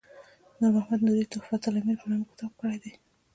نور 0.59 0.71
محمد 0.77 0.99
نوري 1.05 1.25
تحفة 1.33 1.61
الامیر 1.69 1.97
په 2.01 2.05
نامه 2.09 2.25
کتاب 2.31 2.51
کړی 2.61 2.77
دی. 2.83 2.93